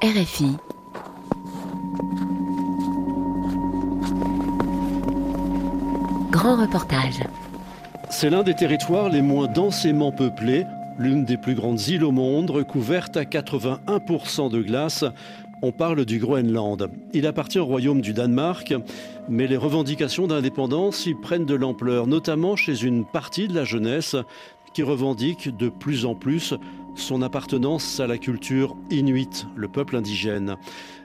[0.00, 0.56] RFI.
[6.30, 7.24] Grand reportage.
[8.08, 10.66] C'est l'un des territoires les moins densément peuplés,
[11.00, 15.04] l'une des plus grandes îles au monde, recouverte à 81% de glace.
[15.62, 16.88] On parle du Groenland.
[17.12, 18.72] Il appartient au royaume du Danemark,
[19.28, 24.14] mais les revendications d'indépendance y prennent de l'ampleur, notamment chez une partie de la jeunesse
[24.72, 26.54] qui revendique de plus en plus
[26.94, 30.56] son appartenance à la culture inuite, le peuple indigène.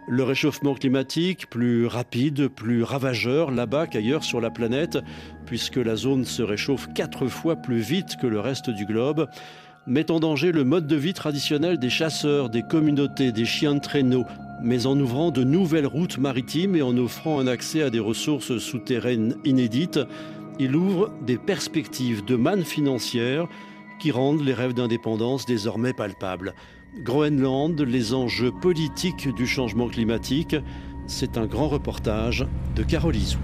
[0.07, 4.97] Le réchauffement climatique, plus rapide, plus ravageur là-bas qu'ailleurs sur la planète,
[5.45, 9.27] puisque la zone se réchauffe quatre fois plus vite que le reste du globe,
[9.85, 13.79] met en danger le mode de vie traditionnel des chasseurs, des communautés, des chiens de
[13.79, 14.25] traîneau,
[14.61, 18.57] mais en ouvrant de nouvelles routes maritimes et en offrant un accès à des ressources
[18.57, 19.99] souterraines inédites,
[20.59, 23.47] il ouvre des perspectives de manne financière
[23.99, 26.53] qui rendent les rêves d'indépendance désormais palpables.
[27.03, 30.55] Groenland, les enjeux politiques du changement climatique,
[31.07, 33.39] c'est un grand reportage de Carole Izou.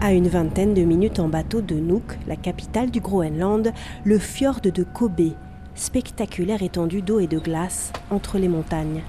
[0.00, 3.72] À une vingtaine de minutes en bateau de Nuuk, la capitale du Groenland,
[4.04, 5.32] le fjord de Kobe,
[5.74, 9.02] spectaculaire étendue d'eau et de glace entre les montagnes.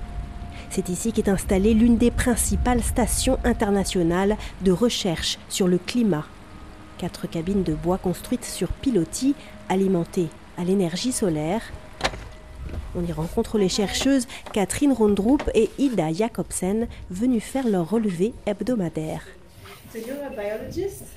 [0.69, 6.25] C'est ici qu'est installée l'une des principales stations internationales de recherche sur le climat.
[6.97, 9.35] Quatre cabines de bois construites sur pilotis,
[9.67, 11.61] alimentées à l'énergie solaire.
[12.95, 19.23] On y rencontre les chercheuses Catherine Rondrup et Ida Jacobsen, venues faire leur relevé hebdomadaire.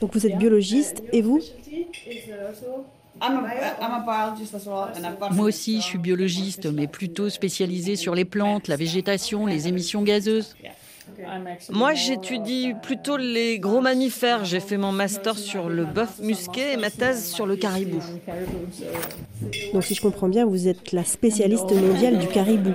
[0.00, 1.40] Donc vous êtes biologiste et vous?
[5.30, 10.02] Moi aussi, je suis biologiste, mais plutôt spécialisée sur les plantes, la végétation, les émissions
[10.02, 10.54] gazeuses.
[11.70, 14.44] Moi, j'étudie plutôt les gros mammifères.
[14.44, 18.00] J'ai fait mon master sur le bœuf musqué et ma thèse sur le caribou.
[19.72, 22.72] Donc si je comprends bien, vous êtes la spécialiste mondiale du caribou.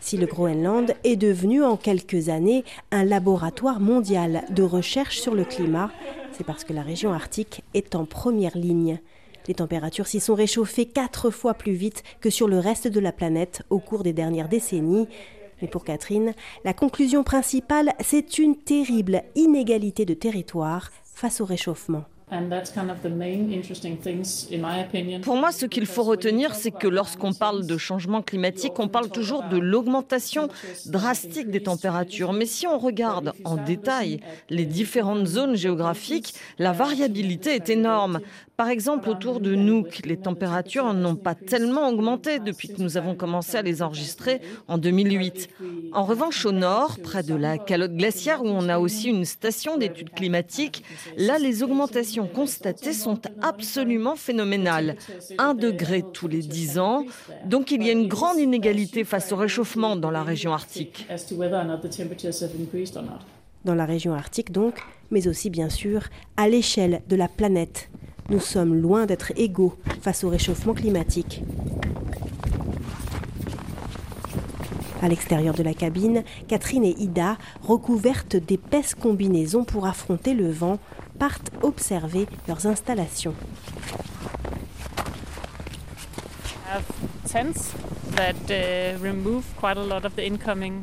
[0.00, 5.44] Si le Groenland est devenu en quelques années un laboratoire mondial de recherche sur le
[5.44, 5.90] climat,
[6.38, 9.00] c'est parce que la région arctique est en première ligne.
[9.48, 13.10] Les températures s'y sont réchauffées quatre fois plus vite que sur le reste de la
[13.10, 15.08] planète au cours des dernières décennies.
[15.60, 16.34] Mais pour Catherine,
[16.64, 22.04] la conclusion principale, c'est une terrible inégalité de territoire face au réchauffement.
[25.22, 29.08] Pour moi, ce qu'il faut retenir, c'est que lorsqu'on parle de changement climatique, on parle
[29.08, 30.48] toujours de l'augmentation
[30.86, 32.32] drastique des températures.
[32.32, 38.20] Mais si on regarde en détail les différentes zones géographiques, la variabilité est énorme.
[38.56, 43.14] Par exemple, autour de Nuuk, les températures n'ont pas tellement augmenté depuis que nous avons
[43.14, 45.48] commencé à les enregistrer en 2008.
[45.92, 49.78] En revanche, au nord, près de la calotte glaciaire, où on a aussi une station
[49.78, 50.82] d'études climatiques,
[51.16, 54.96] là, les augmentations constatées sont absolument phénoménales.
[55.38, 57.04] Un degré tous les dix ans.
[57.44, 61.06] Donc, il y a une grande inégalité face au réchauffement dans la région arctique.
[63.64, 64.74] Dans la région arctique, donc,
[65.10, 66.04] mais aussi, bien sûr,
[66.36, 67.90] à l'échelle de la planète.
[68.30, 71.42] Nous sommes loin d'être égaux face au réchauffement climatique.
[75.00, 80.78] À l'extérieur de la cabine, Catherine et Ida, recouvertes d'épaisses combinaisons pour affronter le vent,
[81.18, 83.34] partent observer leurs installations.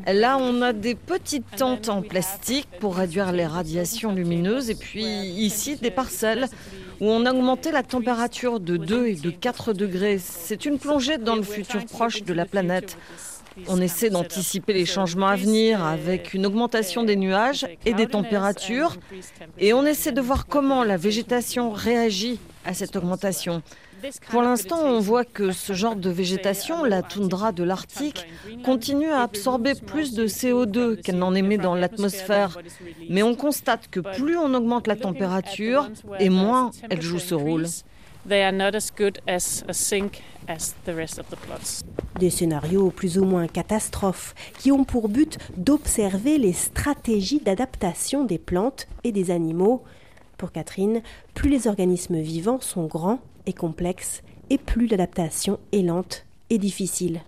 [0.07, 5.03] Là, on a des petites tentes en plastique pour réduire les radiations lumineuses et puis
[5.03, 6.47] ici des parcelles
[7.01, 10.17] où on a augmenté la température de 2 et de 4 degrés.
[10.19, 12.97] C'est une plongée dans le futur proche de la planète.
[13.67, 18.97] On essaie d'anticiper les changements à venir avec une augmentation des nuages et des températures
[19.57, 23.61] et on essaie de voir comment la végétation réagit à cette augmentation.
[24.29, 28.27] Pour l'instant, on voit que ce genre de végétation, la toundra de l'Arctique,
[28.63, 32.59] continue à absorber plus de CO2 qu'elle n'en émet dans l'atmosphère.
[33.09, 35.89] Mais on constate que plus on augmente la température,
[36.19, 37.65] et moins elle joue ce rôle.
[42.19, 48.37] Des scénarios plus ou moins catastrophes qui ont pour but d'observer les stratégies d'adaptation des
[48.37, 49.83] plantes et des animaux.
[50.37, 51.01] Pour Catherine,
[51.33, 57.21] plus les organismes vivants sont grands et complexe, et plus l'adaptation est lente et difficile.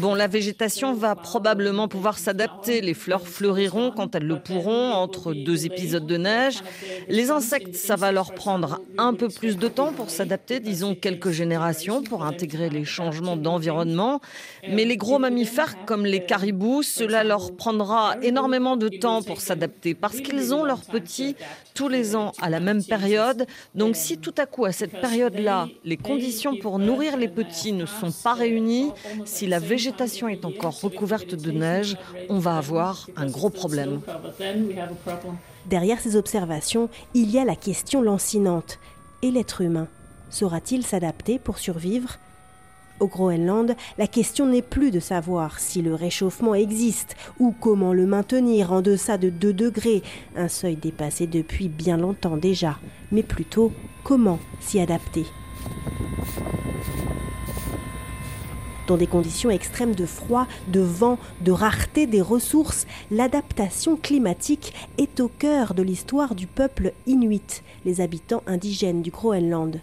[0.00, 2.80] Bon, la végétation va probablement pouvoir s'adapter.
[2.80, 6.62] Les fleurs fleuriront quand elles le pourront entre deux épisodes de neige.
[7.08, 11.30] Les insectes, ça va leur prendre un peu plus de temps pour s'adapter, disons quelques
[11.30, 14.20] générations, pour intégrer les changements d'environnement.
[14.66, 19.94] Mais les gros mammifères comme les caribous, cela leur prendra énormément de temps pour s'adapter
[19.94, 21.36] parce qu'ils ont leurs petits
[21.74, 23.46] tous les ans à la même période.
[23.74, 27.84] Donc si tout à coup, à cette période-là, les conditions pour nourrir les petits ne
[27.84, 28.90] sont pas réunies,
[29.24, 31.96] si la végétation est encore recouverte de neige,
[32.28, 34.00] on va avoir un gros problème.
[35.66, 38.78] Derrière ces observations, il y a la question lancinante.
[39.20, 39.88] Et l'être humain
[40.30, 42.18] Saura-t-il s'adapter pour survivre?
[43.00, 48.06] Au Groenland, la question n'est plus de savoir si le réchauffement existe ou comment le
[48.06, 50.02] maintenir en deçà de 2 degrés,
[50.36, 52.78] un seuil dépassé depuis bien longtemps déjà,
[53.12, 55.24] mais plutôt comment s'y adapter.
[58.88, 65.20] Dans des conditions extrêmes de froid, de vent, de rareté des ressources, l'adaptation climatique est
[65.20, 69.78] au cœur de l'histoire du peuple inuit, les habitants indigènes du Groenland.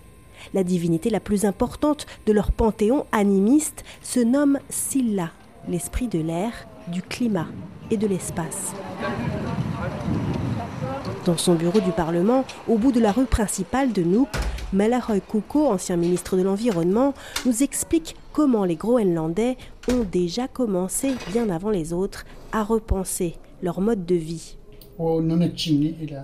[0.56, 5.30] La divinité la plus importante de leur panthéon animiste se nomme Silla,
[5.70, 7.48] l'esprit de l'air, du climat
[7.92, 8.74] et de l'espace.
[11.26, 14.30] Dans son bureau du Parlement, au bout de la rue principale de Nuuk,
[14.76, 17.14] Malahoy Kuko, ancien ministre de l'Environnement,
[17.46, 19.56] nous explique comment les Groenlandais
[19.88, 24.58] ont déjà commencé, bien avant les autres, à repenser leur mode de vie.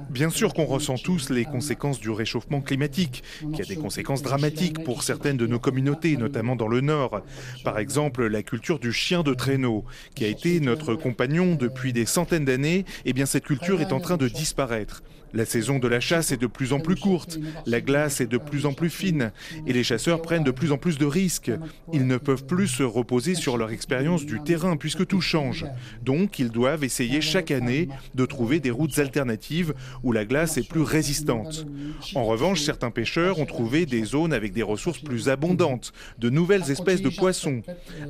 [0.09, 4.83] Bien sûr qu'on ressent tous les conséquences du réchauffement climatique, qui a des conséquences dramatiques
[4.83, 7.21] pour certaines de nos communautés, notamment dans le Nord.
[7.63, 12.05] Par exemple, la culture du chien de traîneau, qui a été notre compagnon depuis des
[12.05, 15.03] centaines d'années, eh bien cette culture est en train de disparaître.
[15.33, 18.37] La saison de la chasse est de plus en plus courte, la glace est de
[18.37, 19.31] plus en plus fine,
[19.65, 21.51] et les chasseurs prennent de plus en plus de risques.
[21.93, 25.65] Ils ne peuvent plus se reposer sur leur expérience du terrain puisque tout change.
[26.03, 29.73] Donc ils doivent essayer chaque année de trouver des routes alternatives
[30.03, 31.65] où la glace est plus résistante.
[32.13, 36.71] En revanche, certains pêcheurs ont trouvé des zones avec des ressources plus abondantes, de nouvelles
[36.71, 37.61] espèces de poissons.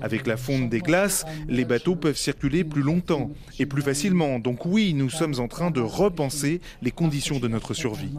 [0.02, 3.30] Avec la fonte des glaces, les bateaux peuvent circuler plus longtemps
[3.60, 4.40] et plus facilement.
[4.40, 8.10] Donc oui, nous sommes en train de repenser les conditions de notre survie.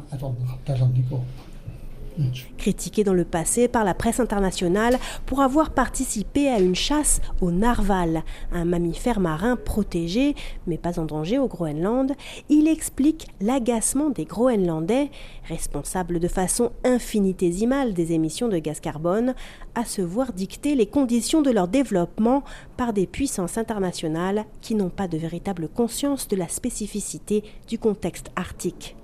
[2.58, 7.50] Critiqué dans le passé par la presse internationale pour avoir participé à une chasse au
[7.50, 8.22] narval,
[8.52, 10.34] un mammifère marin protégé
[10.66, 12.12] mais pas en danger au Groenland,
[12.48, 15.10] il explique l'agacement des Groenlandais,
[15.48, 19.34] responsables de façon infinitésimale des émissions de gaz carbone,
[19.74, 22.42] à se voir dicter les conditions de leur développement
[22.76, 28.30] par des puissances internationales qui n'ont pas de véritable conscience de la spécificité du contexte
[28.36, 28.96] arctique.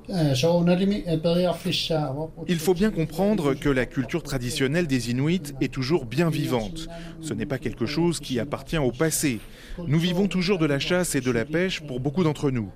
[2.48, 6.88] Il faut bien comprendre que la culture traditionnelle des Inuits est toujours bien vivante.
[7.20, 9.40] Ce n'est pas quelque chose qui appartient au passé.
[9.86, 12.70] Nous vivons toujours de la chasse et de la pêche pour beaucoup d'entre nous.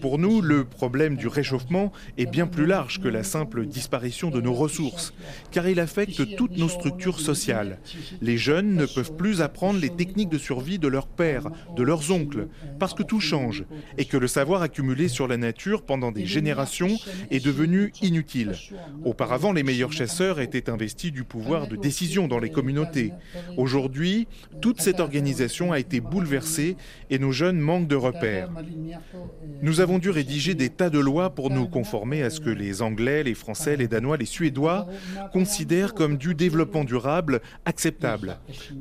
[0.00, 4.40] Pour nous, le problème du réchauffement est bien plus large que la simple disparition de
[4.40, 5.14] nos ressources,
[5.52, 7.78] car il affecte toutes nos structures sociales.
[8.20, 12.10] Les jeunes ne peuvent plus apprendre les techniques de survie de leurs pères, de leurs
[12.10, 12.48] oncles,
[12.80, 13.64] parce que tout change,
[13.98, 16.71] et que le savoir accumulé sur la nature pendant des générations
[17.30, 18.52] est devenu inutile.
[19.04, 23.12] Auparavant, les meilleurs chasseurs étaient investis du pouvoir de décision dans les communautés.
[23.56, 24.26] Aujourd'hui,
[24.60, 26.76] toute cette organisation a été bouleversée
[27.10, 28.50] et nos jeunes manquent de repères.
[29.62, 32.82] Nous avons dû rédiger des tas de lois pour nous conformer à ce que les
[32.82, 34.86] Anglais, les Français, les Danois, les Suédois
[35.32, 38.38] considèrent comme du développement durable acceptable.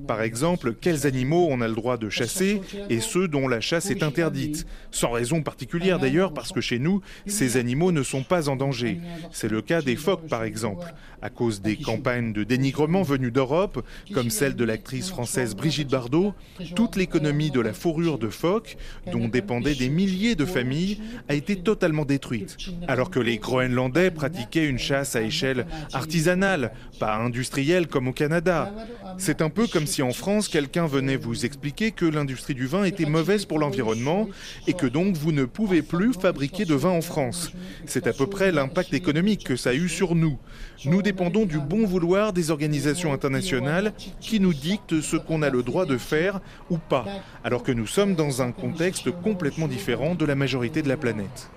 [0.07, 3.89] Par exemple, quels animaux on a le droit de chasser et ceux dont la chasse
[3.89, 8.49] est interdite, sans raison particulière d'ailleurs parce que chez nous, ces animaux ne sont pas
[8.49, 8.99] en danger.
[9.31, 10.85] C'est le cas des phoques, par exemple.
[11.21, 16.33] À cause des campagnes de dénigrement venues d'Europe, comme celle de l'actrice française Brigitte Bardot,
[16.75, 18.77] toute l'économie de la fourrure de phoques,
[19.11, 20.99] dont dépendaient des milliers de familles,
[21.29, 22.57] a été totalement détruite.
[22.87, 28.73] Alors que les Groenlandais pratiquaient une chasse à échelle artisanale, pas industrielle comme au Canada.
[29.17, 32.83] C'est un peu comme si en France, quelqu'un venait vous expliquer que l'industrie du vin
[32.83, 34.27] était mauvaise pour l'environnement
[34.67, 37.51] et que donc vous ne pouvez plus fabriquer de vin en France.
[37.85, 40.39] C'est à peu près l'impact économique que ça a eu sur nous.
[40.85, 45.61] Nous dépendons du bon vouloir des organisations internationales qui nous dictent ce qu'on a le
[45.61, 46.39] droit de faire
[46.71, 47.05] ou pas,
[47.43, 51.49] alors que nous sommes dans un contexte complètement différent de la majorité de la planète.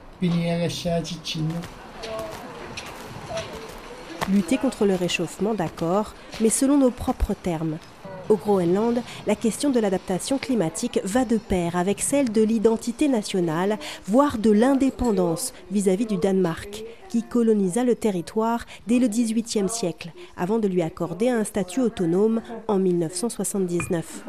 [4.32, 7.78] Lutter contre le réchauffement, d'accord, mais selon nos propres termes.
[8.30, 13.78] Au Groenland, la question de l'adaptation climatique va de pair avec celle de l'identité nationale,
[14.06, 20.58] voire de l'indépendance vis-à-vis du Danemark, qui colonisa le territoire dès le XVIIIe siècle, avant
[20.58, 24.24] de lui accorder un statut autonome en 1979.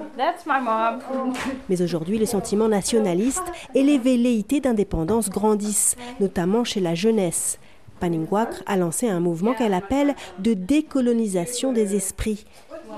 [1.67, 3.41] Mais aujourd'hui, le sentiment nationaliste
[3.73, 7.57] et les velléités d'indépendance grandissent, notamment chez la jeunesse.
[7.99, 12.45] Paningwakr a lancé un mouvement qu'elle appelle de décolonisation des esprits.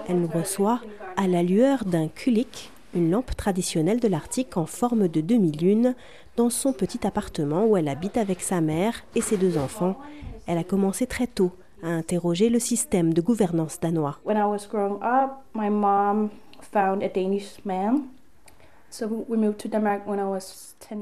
[0.09, 0.81] Elle nous reçoit
[1.15, 5.95] à la lueur d'un kulik, une lampe traditionnelle de l'Arctique en forme de demi-lune,
[6.35, 9.97] dans son petit appartement où elle habite avec sa mère et ses deux enfants.
[10.45, 11.51] Elle a commencé très tôt
[11.83, 14.17] à interroger le système de gouvernance danois.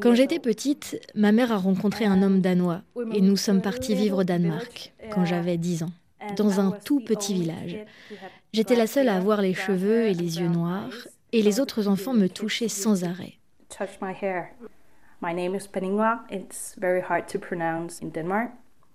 [0.02, 2.82] Quand j'étais petite, ma mère a rencontré un homme danois
[3.14, 5.92] et nous sommes partis vivre au Danemark quand j'avais 10 ans,
[6.36, 7.78] dans un tout petit village.
[8.54, 10.90] J'étais la seule à avoir les cheveux et les yeux noirs
[11.36, 13.34] et les autres enfants me touchaient sans arrêt.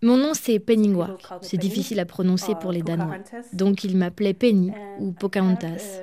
[0.02, 1.18] Mon nom c'est Penningwa.
[1.42, 3.18] C'est difficile à prononcer pour les Danois.
[3.52, 6.00] Donc ils m'appelaient Penny ou Pocahontas.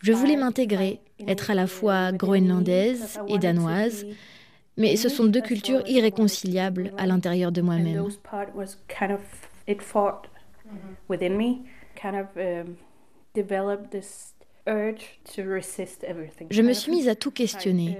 [0.00, 4.06] Je voulais m'intégrer, être à la fois groenlandaise et danoise,
[4.78, 8.08] mais ce sont deux cultures irréconciliables à l'intérieur de moi-même.
[16.50, 17.98] Je me suis mise à tout questionner.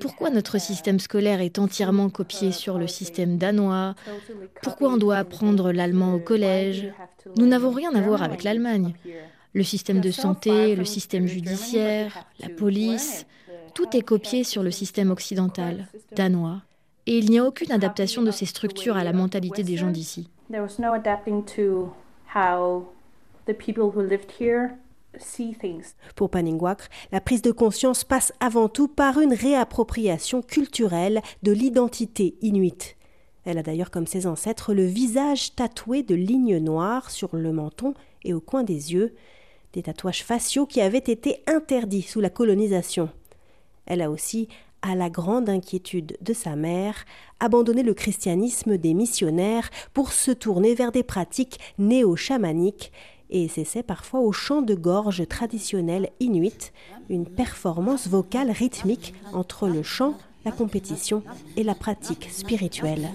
[0.00, 3.94] Pourquoi notre système scolaire est entièrement copié sur le système danois?
[4.62, 6.92] Pourquoi on doit apprendre l'allemand au collège?
[7.36, 8.94] Nous n'avons rien à voir avec l'Allemagne.
[9.54, 13.26] Le système de santé, le système judiciaire, la police,
[13.74, 16.62] tout est copié sur le système occidental, danois.
[17.06, 20.30] Et il n'y a aucune adaptation de ces structures à la mentalité des gens d'ici.
[26.16, 32.36] Pour Paningwakr, la prise de conscience passe avant tout par une réappropriation culturelle de l'identité
[32.40, 32.96] inuite.
[33.44, 37.94] Elle a d'ailleurs comme ses ancêtres le visage tatoué de lignes noires sur le menton
[38.24, 39.14] et au coin des yeux,
[39.72, 43.10] des tatouages faciaux qui avaient été interdits sous la colonisation.
[43.86, 44.48] Elle a aussi,
[44.82, 47.04] à la grande inquiétude de sa mère,
[47.40, 52.92] abandonné le christianisme des missionnaires pour se tourner vers des pratiques néo-chamaniques
[53.32, 56.72] et s'essaie parfois au chant de gorge traditionnel inuit,
[57.08, 61.22] une performance vocale rythmique entre le chant, la compétition
[61.56, 63.08] et la pratique spirituelle.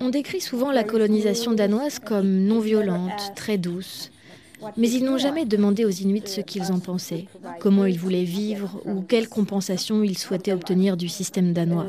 [0.00, 4.12] On décrit souvent la colonisation danoise comme non violente, très douce.
[4.76, 7.26] Mais ils n'ont jamais demandé aux Inuits ce qu'ils en pensaient,
[7.60, 11.86] comment ils voulaient vivre ou quelle compensation ils souhaitaient obtenir du système danois.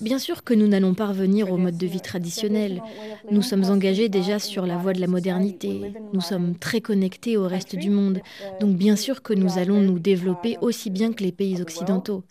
[0.00, 2.82] Bien sûr que nous n'allons pas revenir au mode de vie traditionnel.
[3.30, 5.92] Nous sommes engagés déjà sur la voie de la modernité.
[6.14, 8.20] Nous sommes très connectés au reste du monde.
[8.60, 12.24] Donc bien sûr que nous allons nous développer aussi bien que les pays occidentaux.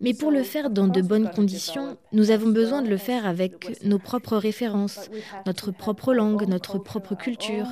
[0.00, 3.84] Mais pour le faire dans de bonnes conditions, nous avons besoin de le faire avec
[3.84, 5.10] nos propres références,
[5.46, 7.66] notre propre langue, notre propre culture.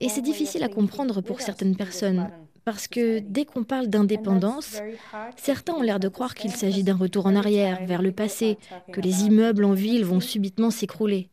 [0.00, 2.28] Et c'est difficile à comprendre pour certaines personnes,
[2.64, 4.80] parce que dès qu'on parle d'indépendance,
[5.36, 8.58] certains ont l'air de croire qu'il s'agit d'un retour en arrière, vers le passé,
[8.92, 11.28] que les immeubles en ville vont subitement s'écrouler.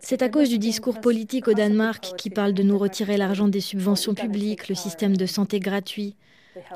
[0.00, 3.60] C'est à cause du discours politique au Danemark qui parle de nous retirer l'argent des
[3.60, 6.16] subventions publiques, le système de santé gratuit.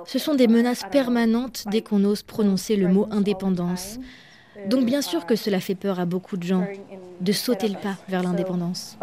[0.07, 3.99] Ce sont des menaces permanentes dès qu'on ose prononcer le mot indépendance.
[4.66, 6.66] Donc bien sûr que cela fait peur à beaucoup de gens
[7.21, 8.97] de sauter le pas vers l'indépendance.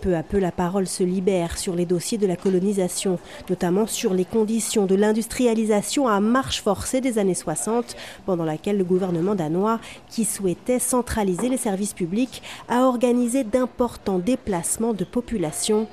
[0.00, 4.12] Peu à peu, la parole se libère sur les dossiers de la colonisation, notamment sur
[4.12, 7.96] les conditions de l'industrialisation à marche forcée des années 60,
[8.26, 14.92] pendant laquelle le gouvernement danois, qui souhaitait centraliser les services publics, a organisé d'importants déplacements
[14.92, 15.86] de population,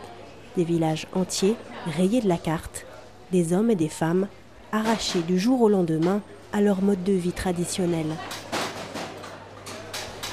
[0.57, 1.55] des villages entiers
[1.85, 2.85] rayés de la carte,
[3.31, 4.27] des hommes et des femmes
[4.71, 6.21] arrachés du jour au lendemain
[6.53, 8.07] à leur mode de vie traditionnel.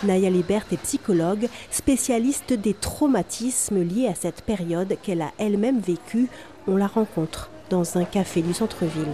[0.04, 6.28] Naya Libert est psychologue, spécialiste des traumatismes liés à cette période qu'elle a elle-même vécue.
[6.66, 9.08] On la rencontre dans un café du centre-ville.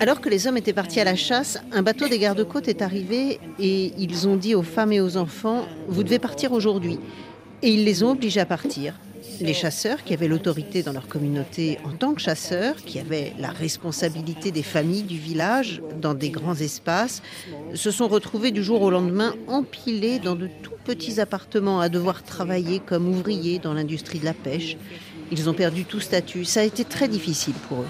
[0.00, 3.38] Alors que les hommes étaient partis à la chasse, un bateau des gardes-côtes est arrivé
[3.58, 6.98] et ils ont dit aux femmes et aux enfants, vous devez partir aujourd'hui.
[7.62, 8.94] Et ils les ont obligés à partir
[9.40, 13.50] les chasseurs qui avaient l'autorité dans leur communauté en tant que chasseurs, qui avaient la
[13.50, 17.22] responsabilité des familles du village dans des grands espaces,
[17.74, 22.22] se sont retrouvés du jour au lendemain empilés dans de tout petits appartements à devoir
[22.22, 24.76] travailler comme ouvriers dans l'industrie de la pêche.
[25.32, 26.44] Ils ont perdu tout statut.
[26.44, 27.88] Ça a été très difficile pour eux.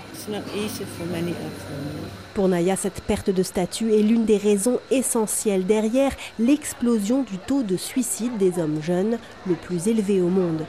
[2.34, 7.62] Pour Naya, cette perte de statut est l'une des raisons essentielles derrière l'explosion du taux
[7.62, 10.64] de suicide des hommes jeunes, le plus élevé au monde.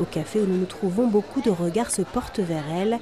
[0.00, 2.98] Au café où nous nous trouvons, beaucoup de regards se portent vers elle.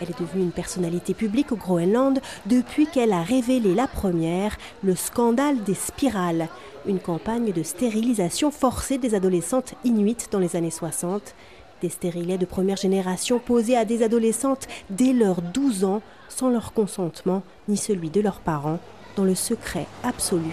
[0.00, 4.94] Elle est devenue une personnalité publique au Groenland depuis qu'elle a révélé la première, le
[4.94, 6.48] scandale des spirales,
[6.86, 11.34] une campagne de stérilisation forcée des adolescentes inuites dans les années 60.
[11.80, 16.74] Des stérilets de première génération posés à des adolescentes dès leurs 12 ans, sans leur
[16.74, 18.78] consentement ni celui de leurs parents,
[19.16, 20.52] dans le secret absolu.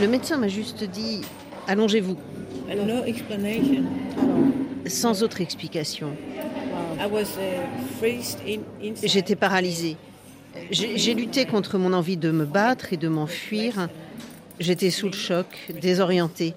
[0.00, 1.22] Le médecin m'a juste dit
[1.68, 2.16] Allongez-vous.
[4.86, 6.10] Sans autre explication.
[9.02, 9.96] J'étais paralysée.
[10.70, 13.88] J'ai lutté contre mon envie de me battre et de m'enfuir.
[14.58, 15.46] J'étais sous le choc,
[15.80, 16.54] désorientée.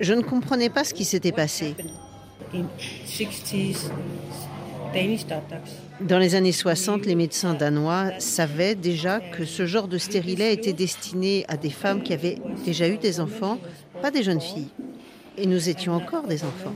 [0.00, 1.74] Je ne comprenais pas ce qui s'était passé.
[6.00, 10.72] Dans les années 60, les médecins danois savaient déjà que ce genre de stérilet était
[10.72, 13.58] destiné à des femmes qui avaient déjà eu des enfants,
[14.00, 14.68] pas des jeunes filles.
[15.38, 16.74] Et nous étions encore des enfants.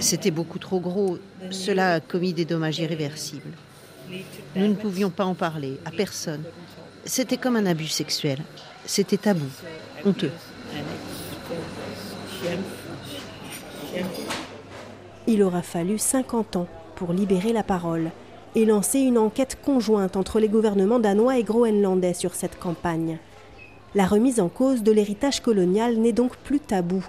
[0.00, 1.18] C'était beaucoup trop gros.
[1.50, 3.52] Cela a commis des dommages irréversibles.
[4.56, 6.42] Nous ne pouvions pas en parler à personne.
[7.04, 8.38] C'était comme un abus sexuel.
[8.84, 9.48] C'était tabou,
[10.04, 10.30] honteux.
[15.26, 18.10] Il aura fallu 50 ans pour libérer la parole
[18.54, 23.18] et lancer une enquête conjointe entre les gouvernements danois et groenlandais sur cette campagne.
[23.94, 27.04] La remise en cause de l'héritage colonial n'est donc plus tabou,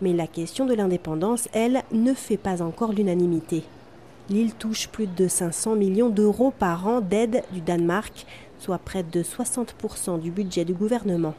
[0.00, 3.64] mais la question de l'indépendance, elle, ne fait pas encore l'unanimité.
[4.30, 8.26] L'île touche plus de 500 millions d'euros par an d'aide du Danemark,
[8.58, 11.34] soit près de 60% du budget du gouvernement.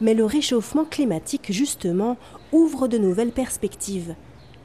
[0.00, 2.16] Mais le réchauffement climatique, justement,
[2.52, 4.14] ouvre de nouvelles perspectives.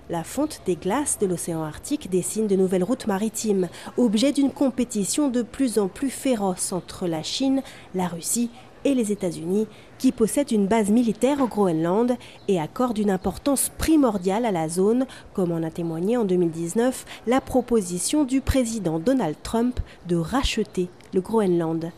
[0.09, 5.29] La fonte des glaces de l'océan Arctique dessine de nouvelles routes maritimes, objet d'une compétition
[5.29, 7.63] de plus en plus féroce entre la Chine,
[7.95, 8.51] la Russie
[8.85, 9.65] et les États-Unis,
[9.97, 12.17] qui possèdent une base militaire au Groenland
[12.49, 17.39] et accordent une importance primordiale à la zone, comme en a témoigné en 2019 la
[17.39, 21.91] proposition du président Donald Trump de racheter le Groenland.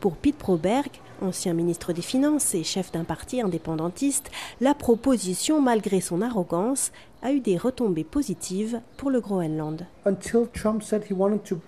[0.00, 0.90] Pour Pete Proberg,
[1.22, 4.30] ancien ministre des Finances et chef d'un parti indépendantiste,
[4.60, 9.86] la proposition, malgré son arrogance, a eu des retombées positives pour le Groenland.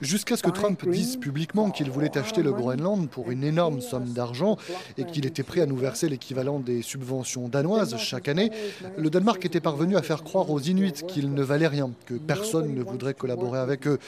[0.00, 4.12] Jusqu'à ce que Trump dise publiquement qu'il voulait acheter le Groenland pour une énorme somme
[4.12, 4.56] d'argent
[4.96, 8.50] et qu'il était prêt à nous verser l'équivalent des subventions danoises chaque année,
[8.96, 12.74] le Danemark était parvenu à faire croire aux Inuits qu'ils ne valaient rien, que personne
[12.74, 13.98] ne voudrait collaborer avec eux,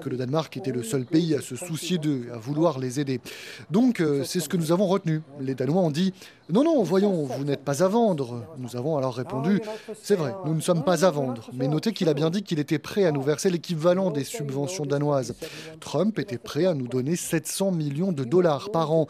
[0.00, 3.20] que le Danemark était le seul pays à se soucier d'eux, à vouloir les aider.
[3.70, 5.22] Donc euh, c'est ce que nous avons retenu.
[5.40, 6.12] Les Danois ont dit
[6.52, 8.44] non, non, voyons, vous n'êtes pas à vendre.
[8.58, 9.60] Nous avons alors répondu
[10.02, 11.50] C'est vrai, nous ne sommes pas à vendre.
[11.52, 14.86] Mais notez qu'il a bien dit qu'il était prêt à nous verser l'équivalent des subventions
[14.86, 15.34] danoises.
[15.80, 19.06] Trump était prêt à nous donner 700 millions de dollars par an.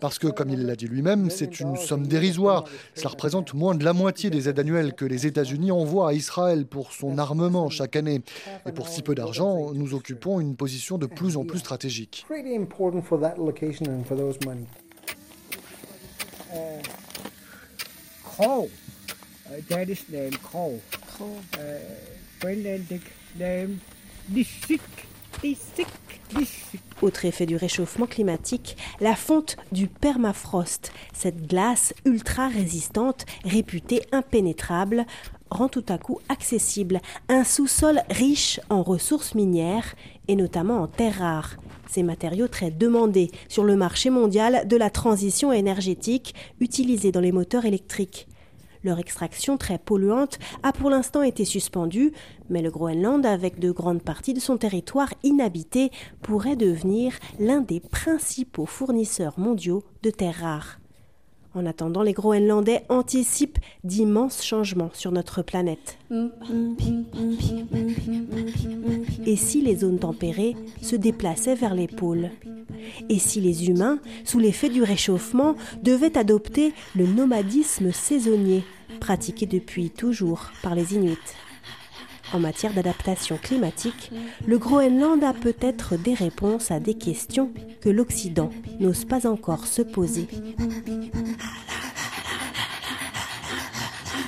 [0.00, 2.64] Parce que, comme il l'a dit lui-même, c'est une somme dérisoire.
[2.94, 6.66] Cela représente moins de la moitié des aides annuelles que les États-Unis envoient à Israël
[6.66, 8.22] pour son armement chaque année.
[8.66, 12.26] Et pour si peu d'argent, nous occupons une position de plus en plus stratégique.
[27.02, 35.04] Autre effet du réchauffement climatique, la fonte du permafrost, cette glace ultra résistante, réputée impénétrable,
[35.50, 39.94] rend tout à coup accessible un sous-sol riche en ressources minières
[40.28, 41.56] et notamment en terres rares
[41.92, 47.32] ces matériaux très demandés sur le marché mondial de la transition énergétique utilisés dans les
[47.32, 48.28] moteurs électriques.
[48.84, 52.12] Leur extraction très polluante a pour l'instant été suspendue,
[52.50, 55.90] mais le Groenland, avec de grandes parties de son territoire inhabité,
[56.20, 60.78] pourrait devenir l'un des principaux fournisseurs mondiaux de terres rares.
[61.54, 65.98] En attendant, les Groenlandais anticipent d'immenses changements sur notre planète.
[69.26, 72.30] Et si les zones tempérées se déplaçaient vers les pôles?
[73.08, 78.64] Et si les humains, sous l'effet du réchauffement, devaient adopter le nomadisme saisonnier,
[79.00, 81.18] pratiqué depuis toujours par les Inuits
[82.32, 84.10] en matière d'adaptation climatique,
[84.46, 89.82] le Groenland a peut-être des réponses à des questions que l'Occident n'ose pas encore se
[89.82, 90.26] poser.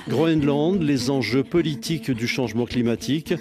[0.08, 3.34] Groenland, les enjeux politiques du changement climatique,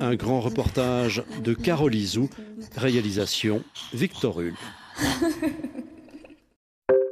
[0.00, 2.28] un grand reportage de Carole Izou,
[2.76, 4.54] réalisation Victor Hull.